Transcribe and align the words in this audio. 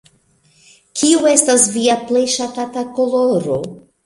Kiu 1.01 1.19
estas 1.31 1.67
via 1.75 1.99
plej 2.09 2.25
ŝatata 2.37 2.85
koloro? 2.97 3.61